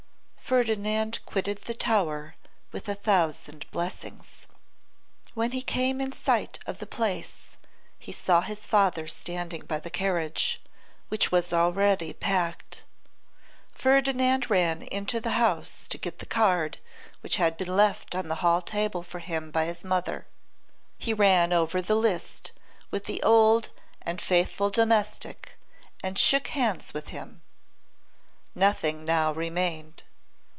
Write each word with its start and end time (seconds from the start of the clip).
Ferdinand 0.51 1.19
quitted 1.25 1.61
the 1.61 1.73
tower 1.73 2.35
with 2.73 2.89
a 2.89 2.95
thousand 2.95 3.65
blessings. 3.71 4.47
When 5.33 5.51
he 5.53 5.61
came 5.61 6.01
in 6.01 6.11
sight 6.11 6.59
of 6.67 6.79
the 6.79 6.85
Place 6.85 7.51
he 7.97 8.11
saw 8.11 8.41
his 8.41 8.67
father 8.67 9.07
standing 9.07 9.61
by 9.63 9.79
the 9.79 9.89
carriage, 9.89 10.61
which 11.07 11.31
was 11.31 11.53
already 11.53 12.11
packed. 12.11 12.83
Ferdinand 13.71 14.49
ran 14.49 14.81
into 14.81 15.21
the 15.21 15.39
house 15.39 15.87
to 15.87 15.97
get 15.97 16.19
the 16.19 16.25
card 16.25 16.79
which 17.21 17.37
had 17.37 17.55
been 17.55 17.73
left 17.73 18.13
on 18.13 18.27
the 18.27 18.43
hall 18.43 18.61
table 18.61 19.03
for 19.03 19.19
him 19.19 19.51
by 19.51 19.63
his 19.63 19.85
mother. 19.85 20.27
He 20.97 21.13
ran 21.13 21.53
over 21.53 21.81
the 21.81 21.95
list 21.95 22.51
with 22.89 23.05
the 23.05 23.23
old 23.23 23.69
and 24.01 24.19
faithful 24.19 24.69
domestic, 24.69 25.57
and 26.03 26.19
shook 26.19 26.47
hands 26.47 26.93
with 26.93 27.07
him. 27.07 27.41
Nothing 28.53 29.05
now 29.05 29.31
remained. 29.31 30.03